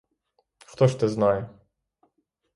[0.65, 1.49] Хто ж те знає?